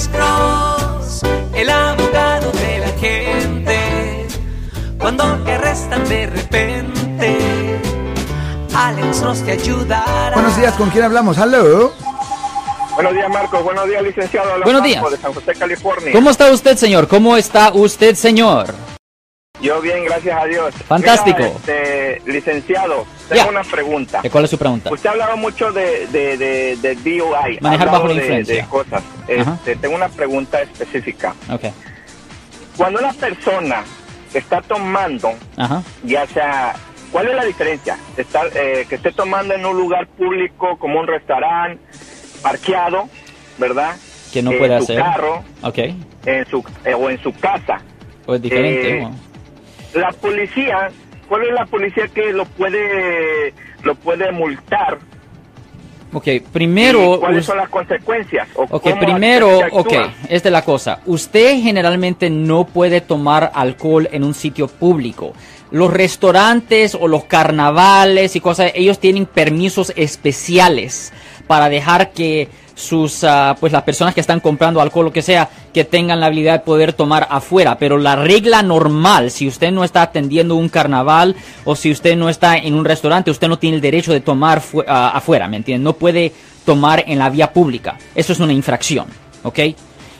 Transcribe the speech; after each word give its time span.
Alex 0.00 0.08
Cross, 0.16 1.22
el 1.52 1.68
abogado 1.68 2.50
de 2.52 2.78
la 2.78 2.88
gente. 2.98 4.26
Cuando 4.98 5.24
te 5.44 5.52
arrestan 5.52 6.08
de 6.08 6.26
repente, 6.26 7.78
Alex 8.74 9.20
Cross 9.20 9.42
te 9.44 9.52
ayudará. 9.52 10.32
Buenos 10.32 10.56
días, 10.56 10.74
¿con 10.76 10.88
quién 10.88 11.04
hablamos? 11.04 11.36
¿Aló? 11.36 11.92
Buenos 12.94 13.12
días, 13.12 13.28
Marcos. 13.28 13.62
Buenos 13.62 13.86
días, 13.88 14.02
licenciado. 14.02 14.48
Buenos 14.64 14.82
días. 14.82 15.10
De 15.10 15.16
San 15.18 15.34
José, 15.34 15.52
California. 15.52 16.12
¿Cómo 16.12 16.30
está 16.30 16.50
usted, 16.50 16.78
señor? 16.78 17.06
¿Cómo 17.06 17.36
está 17.36 17.70
usted, 17.74 18.14
señor? 18.14 18.74
Yo 19.62 19.80
bien, 19.82 20.04
gracias 20.04 20.42
a 20.42 20.46
Dios. 20.46 20.74
Fantástico. 20.86 21.38
Mira, 21.38 21.50
este, 21.50 22.22
licenciado, 22.24 23.04
tengo 23.28 23.50
una 23.50 23.62
pregunta. 23.62 24.22
¿De 24.22 24.30
¿Cuál 24.30 24.44
es 24.44 24.50
su 24.50 24.58
pregunta? 24.58 24.90
Usted 24.90 25.08
ha 25.08 25.12
hablado 25.12 25.36
mucho 25.36 25.70
de, 25.72 26.06
de, 26.06 26.36
de, 26.38 26.76
de 26.76 26.94
DUI. 26.96 27.58
Manejar 27.60 27.90
bajo 27.90 28.08
la 28.08 28.14
influencia. 28.14 28.54
De 28.54 28.64
cosas. 28.68 29.02
Este, 29.28 29.76
tengo 29.76 29.94
una 29.96 30.08
pregunta 30.08 30.62
específica. 30.62 31.34
Ok. 31.50 31.64
Cuando 32.76 33.00
una 33.00 33.12
persona 33.12 33.84
está 34.32 34.62
tomando, 34.62 35.32
Ajá. 35.58 35.82
ya 36.04 36.26
sea, 36.28 36.74
¿cuál 37.12 37.28
es 37.28 37.34
la 37.34 37.44
diferencia? 37.44 37.98
Estar, 38.16 38.46
eh, 38.54 38.86
que 38.88 38.94
esté 38.94 39.12
tomando 39.12 39.52
en 39.52 39.66
un 39.66 39.76
lugar 39.76 40.06
público 40.06 40.78
como 40.78 41.00
un 41.00 41.06
restaurante, 41.06 41.78
parqueado, 42.40 43.10
¿verdad? 43.58 43.94
Que 44.32 44.42
no 44.42 44.52
Eh, 44.52 44.58
puede 44.58 44.78
su 44.78 44.84
hacer. 44.84 44.96
carro, 45.02 45.44
Ok. 45.62 45.78
en 46.24 46.46
su, 46.48 46.64
eh, 46.86 46.94
o 46.94 47.10
en 47.10 47.22
su 47.22 47.32
casa. 47.34 47.82
O 48.24 48.34
es 48.34 48.40
diferente. 48.40 48.98
Eh, 48.98 49.02
¿no? 49.02 49.29
La 49.94 50.12
policía, 50.12 50.90
¿cuál 51.28 51.42
es 51.44 51.52
la 51.52 51.66
policía 51.66 52.08
que 52.08 52.32
lo 52.32 52.44
puede, 52.44 53.52
lo 53.82 53.94
puede 53.94 54.30
multar? 54.32 54.98
Ok, 56.12 56.26
primero. 56.52 57.16
¿Y 57.16 57.18
¿Cuáles 57.18 57.46
son 57.46 57.56
las 57.56 57.68
consecuencias? 57.68 58.48
¿O 58.54 58.66
Ok, 58.70 58.98
primero, 58.98 59.60
ok, 59.70 59.92
esta 60.28 60.48
es 60.48 60.52
la 60.52 60.64
cosa. 60.64 61.00
Usted 61.06 61.62
generalmente 61.62 62.30
no 62.30 62.66
puede 62.66 63.00
tomar 63.00 63.52
alcohol 63.54 64.08
en 64.10 64.24
un 64.24 64.34
sitio 64.34 64.66
público. 64.66 65.32
Los 65.70 65.92
restaurantes 65.92 66.96
o 66.96 67.06
los 67.06 67.24
carnavales 67.24 68.34
y 68.34 68.40
cosas, 68.40 68.72
ellos 68.74 68.98
tienen 68.98 69.26
permisos 69.26 69.92
especiales 69.94 71.12
para 71.50 71.68
dejar 71.68 72.12
que 72.12 72.46
sus, 72.76 73.24
ah, 73.24 73.56
pues 73.58 73.72
las 73.72 73.82
personas 73.82 74.14
que 74.14 74.20
están 74.20 74.38
comprando 74.38 74.80
alcohol, 74.80 75.06
lo 75.06 75.12
que 75.12 75.20
sea, 75.20 75.48
que 75.74 75.82
tengan 75.82 76.20
la 76.20 76.26
habilidad 76.26 76.52
de 76.52 76.58
poder 76.60 76.92
tomar 76.92 77.26
afuera. 77.28 77.76
Pero 77.76 77.98
la 77.98 78.14
regla 78.14 78.62
normal, 78.62 79.32
si 79.32 79.48
usted 79.48 79.72
no 79.72 79.82
está 79.82 80.02
atendiendo 80.02 80.54
un 80.54 80.68
carnaval 80.68 81.34
o 81.64 81.74
si 81.74 81.90
usted 81.90 82.16
no 82.16 82.28
está 82.28 82.56
en 82.56 82.74
un 82.74 82.84
restaurante, 82.84 83.32
usted 83.32 83.48
no 83.48 83.58
tiene 83.58 83.74
el 83.78 83.82
derecho 83.82 84.12
de 84.12 84.20
tomar 84.20 84.62
ah, 84.86 85.10
afuera, 85.12 85.48
¿me 85.48 85.56
entiende? 85.56 85.82
No 85.82 85.94
puede 85.94 86.32
tomar 86.64 87.02
en 87.04 87.18
la 87.18 87.30
vía 87.30 87.52
pública. 87.52 87.98
Eso 88.14 88.32
es 88.32 88.38
una 88.38 88.52
infracción, 88.52 89.06
¿ok? 89.42 89.58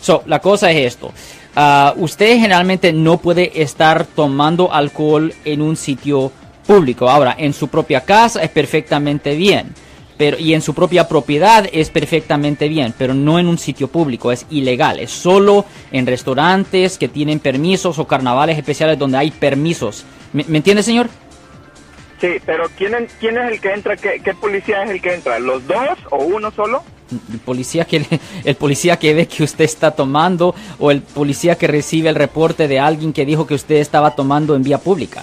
So, 0.00 0.22
la 0.26 0.38
cosa 0.38 0.70
es 0.70 0.94
esto. 0.94 1.12
Ah, 1.56 1.92
usted 1.96 2.38
generalmente 2.38 2.92
no 2.92 3.18
puede 3.18 3.60
estar 3.60 4.04
tomando 4.04 4.72
alcohol 4.72 5.34
en 5.44 5.60
un 5.60 5.74
sitio 5.74 6.30
público. 6.68 7.10
Ahora, 7.10 7.34
en 7.36 7.52
su 7.52 7.66
propia 7.66 8.02
casa 8.02 8.40
es 8.44 8.50
perfectamente 8.50 9.34
bien. 9.34 9.74
Pero, 10.18 10.38
y 10.38 10.54
en 10.54 10.62
su 10.62 10.74
propia 10.74 11.08
propiedad 11.08 11.68
es 11.72 11.90
perfectamente 11.90 12.68
bien, 12.68 12.94
pero 12.96 13.12
no 13.12 13.38
en 13.38 13.48
un 13.48 13.58
sitio 13.58 13.88
público, 13.88 14.32
es 14.32 14.46
ilegal. 14.50 14.98
Es 14.98 15.10
solo 15.10 15.66
en 15.92 16.06
restaurantes 16.06 16.96
que 16.96 17.08
tienen 17.08 17.38
permisos 17.38 17.98
o 17.98 18.06
carnavales 18.06 18.56
especiales 18.56 18.98
donde 18.98 19.18
hay 19.18 19.30
permisos. 19.30 20.04
¿Me, 20.32 20.44
me 20.48 20.58
entiende, 20.58 20.82
señor? 20.82 21.08
Sí, 22.20 22.28
pero 22.46 22.64
¿quién, 22.78 23.08
quién 23.20 23.36
es 23.36 23.52
el 23.52 23.60
que 23.60 23.72
entra? 23.72 23.96
¿Qué, 23.96 24.20
¿Qué 24.24 24.34
policía 24.34 24.84
es 24.84 24.90
el 24.90 25.02
que 25.02 25.14
entra? 25.14 25.38
¿Los 25.38 25.66
dos 25.66 25.98
o 26.10 26.24
uno 26.24 26.50
solo? 26.50 26.82
El 27.32 27.38
policía, 27.40 27.84
que, 27.84 28.04
el 28.44 28.54
policía 28.56 28.98
que 28.98 29.14
ve 29.14 29.28
que 29.28 29.42
usted 29.42 29.64
está 29.64 29.90
tomando 29.90 30.54
o 30.78 30.90
el 30.90 31.02
policía 31.02 31.56
que 31.56 31.66
recibe 31.66 32.08
el 32.08 32.14
reporte 32.14 32.68
de 32.68 32.80
alguien 32.80 33.12
que 33.12 33.26
dijo 33.26 33.46
que 33.46 33.54
usted 33.54 33.76
estaba 33.76 34.14
tomando 34.14 34.56
en 34.56 34.62
vía 34.62 34.78
pública. 34.78 35.22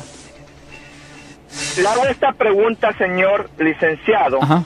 Le 1.77 1.87
hago 1.87 2.05
esta 2.05 2.31
pregunta, 2.33 2.95
señor 2.97 3.49
licenciado, 3.59 4.41
Ajá. 4.41 4.63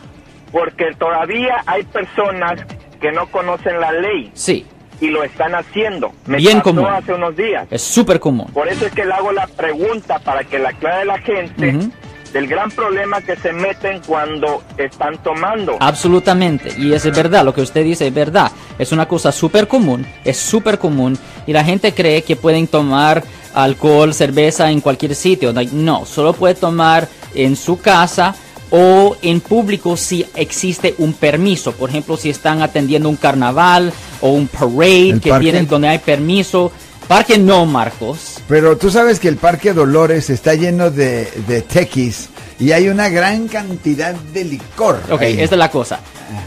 Porque 0.52 0.94
todavía 0.98 1.64
hay 1.66 1.84
personas 1.84 2.62
que 3.02 3.12
no 3.12 3.28
conocen 3.28 3.80
la 3.80 3.92
ley 3.92 4.32
Sí, 4.34 4.66
y 5.00 5.08
lo 5.10 5.24
están 5.24 5.54
haciendo. 5.54 6.12
Me 6.26 6.38
Bien 6.38 6.58
pasó 6.60 6.64
común. 6.76 6.86
hace 6.92 7.14
unos 7.14 7.36
días. 7.36 7.68
es 7.70 7.82
súper 7.82 8.20
común. 8.20 8.48
Por 8.54 8.68
eso 8.68 8.86
es 8.88 8.92
que 8.94 9.06
le 9.06 9.14
hago 9.14 9.32
la 9.32 9.46
pregunta 9.48 10.20
para 10.20 10.44
que 10.44 10.58
la 10.60 10.70
aclare 10.70 11.06
la 11.06 11.20
gente 11.20 11.76
Ujú. 11.76 11.92
del 12.34 12.48
gran 12.48 12.72
problema 12.72 13.22
que 13.22 13.36
se 13.36 13.54
meten 13.54 14.02
cuando 14.08 14.64
están 14.78 15.18
tomando. 15.20 15.78
Absolutamente. 15.80 16.74
Y 16.78 16.94
es 16.94 17.04
verdad, 17.16 17.46
lo 17.46 17.54
que 17.54 17.62
usted 17.62 17.84
dice 17.84 18.08
es 18.08 18.14
verdad. 18.14 18.52
Es 18.80 18.92
una 18.92 19.08
cosa 19.08 19.32
súper 19.32 19.68
común, 19.68 20.06
es 20.26 20.38
súper 20.38 20.80
común. 20.80 21.18
Y 21.46 21.54
la 21.54 21.64
gente 21.64 21.94
cree 21.94 22.24
que 22.24 22.36
pueden 22.36 22.66
tomar 22.68 23.24
alcohol, 23.54 24.14
cerveza 24.14 24.72
en 24.72 24.82
cualquier 24.82 25.14
sitio. 25.16 25.54
No, 25.72 26.06
solo 26.06 26.34
puede 26.34 26.56
tomar 26.56 27.08
en 27.36 27.56
su 27.56 27.80
casa 27.80 28.36
o 28.72 29.16
en 29.22 29.40
público 29.40 29.96
si 29.98 30.26
existe 30.36 30.96
un 30.98 31.14
permiso. 31.14 31.72
Por 31.72 31.90
ejemplo, 31.90 32.18
si 32.18 32.30
están 32.30 32.62
atendiendo 32.62 33.10
un 33.10 33.16
carnaval 33.16 33.94
o 34.22 34.30
un 34.32 34.48
parade 34.48 35.10
¿El 35.12 35.22
que 35.22 35.32
tienen 35.40 35.68
donde 35.68 35.88
hay 35.88 36.00
permiso. 36.00 36.72
Parque 37.08 37.38
no, 37.38 37.66
Marcos. 37.66 38.40
Pero 38.50 38.78
tú 38.78 38.92
sabes 38.92 39.20
que 39.20 39.30
el 39.30 39.38
Parque 39.38 39.72
Dolores 39.74 40.30
está 40.30 40.56
lleno 40.56 40.92
de, 40.92 41.30
de 41.48 41.62
tequis 41.62 42.28
y 42.60 42.72
hay 42.74 42.90
una 42.90 43.08
gran 43.08 43.48
cantidad 43.48 44.14
de 44.14 44.44
licor. 44.44 45.00
Ok, 45.10 45.22
ahí. 45.22 45.40
esta 45.40 45.56
es 45.56 45.60
la 45.60 45.72
cosa. 45.72 46.02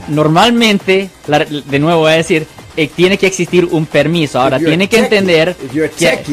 Normalmente, 0.09 1.09
la- 1.27 1.45
de 1.47 1.79
nuevo 1.79 2.01
voy 2.01 2.13
a 2.13 2.17
decir, 2.17 2.47
tiene 2.97 3.19
que 3.19 3.27
existir 3.27 3.67
un 3.71 3.85
permiso. 3.87 4.41
Ahora, 4.41 4.59
tiene 4.59 4.89
que 4.89 4.99
techie- 4.99 5.05
entender 5.05 5.57
que, 5.57 5.89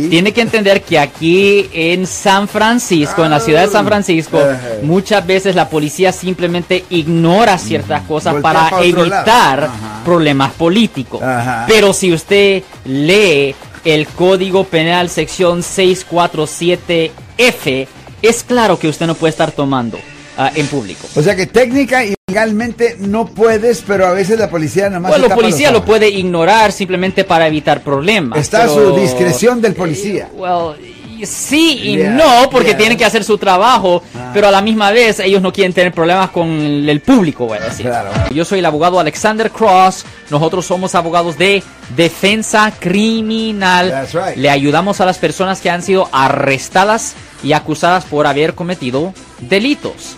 tiene 0.09 0.31
que 0.33 0.41
entender 0.41 0.81
que 0.81 0.97
aquí 0.99 1.69
en 1.73 2.05
San 2.07 2.47
Francisco, 2.47 3.23
en 3.25 3.31
la 3.31 3.39
ciudad 3.39 3.65
de 3.65 3.71
San 3.71 3.85
Francisco, 3.85 4.37
Ajá. 4.39 4.59
muchas 4.83 5.25
veces 5.25 5.55
la 5.55 5.69
policía 5.69 6.11
simplemente 6.11 6.83
ignora 6.89 7.57
ciertas 7.57 8.01
cosas 8.03 8.35
para 8.41 8.69
evitar 8.81 9.69
problemas 10.05 10.51
políticos. 10.53 11.21
Pero 11.67 11.93
si 11.93 12.11
usted 12.13 12.63
lee 12.85 13.55
el 13.85 14.07
Código 14.07 14.63
Penal 14.65 15.09
sección 15.09 15.61
647F, 15.63 17.87
es 18.21 18.43
claro 18.43 18.77
que 18.79 18.87
usted 18.89 19.05
no 19.07 19.15
puede 19.15 19.31
estar 19.31 19.51
tomando 19.51 19.99
ah, 20.37 20.51
en 20.55 20.67
público. 20.67 21.07
O 21.15 21.21
sea 21.21 21.35
que 21.35 21.45
técnica 21.45 22.03
y 22.05 22.15
legalmente 22.37 22.97
no 22.99 23.25
puedes, 23.25 23.81
pero 23.85 24.05
a 24.05 24.11
veces 24.11 24.37
la 24.37 24.47
policía 24.49 24.89
nomás 24.91 25.11
Bueno, 25.11 25.27
la 25.27 25.33
policía 25.35 25.71
lo 25.71 25.83
puede 25.83 26.07
ignorar 26.09 26.71
simplemente 26.71 27.23
para 27.23 27.47
evitar 27.47 27.81
problemas. 27.81 28.37
Está 28.39 28.59
a 28.59 28.67
pero- 28.67 28.93
su 28.93 29.01
discreción 29.01 29.59
del 29.59 29.73
policía. 29.73 30.25
Eh, 30.31 30.35
well, 30.37 30.75
y- 31.19 31.25
sí 31.25 31.79
y 31.81 31.97
Yeah, 31.97 32.11
no, 32.11 32.47
porque 32.51 32.69
yeah. 32.69 32.77
tienen 32.77 32.95
que 32.97 33.03
hacer 33.05 33.23
su 33.23 33.39
trabajo, 33.39 34.03
Ah. 34.15 34.29
pero 34.35 34.47
a 34.47 34.51
la 34.51 34.61
misma 34.61 34.91
vez 34.91 35.19
ellos 35.19 35.41
no 35.41 35.51
quieren 35.51 35.73
tener 35.73 35.91
problemas 35.91 36.29
con 36.29 36.47
el, 36.47 37.01
público, 37.01 37.47
voy 37.47 37.57
a 37.57 37.61
decir. 37.61 37.87
Claro. 37.87 38.11
Yo 38.31 38.45
soy 38.45 38.59
el 38.59 38.65
abogado 38.67 38.99
Alexander 38.99 39.49
Cross, 39.49 40.05
nosotros 40.29 40.63
somos 40.63 40.93
abogados 40.93 41.35
de 41.39 41.63
defensa 41.95 42.71
criminal. 42.79 43.89
That's 43.89 44.13
right. 44.13 44.37
Le 44.37 44.51
ayudamos 44.51 45.01
a 45.01 45.05
las 45.07 45.17
personas 45.17 45.59
que 45.59 45.71
han 45.71 45.81
sido 45.81 46.07
arrestadas 46.11 47.15
y 47.43 47.53
acusadas 47.53 48.05
por 48.05 48.27
haber 48.27 48.53
cometido 48.53 49.11
delitos. 49.39 50.17